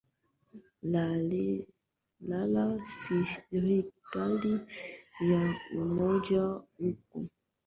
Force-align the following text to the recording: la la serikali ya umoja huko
la 2.25 2.39
la 2.53 2.65
serikali 2.87 4.53
ya 5.29 5.43
umoja 5.81 6.41
huko 6.77 7.19